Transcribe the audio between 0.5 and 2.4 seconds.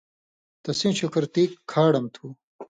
تسیں شُکھرتی کھاڑم تُھو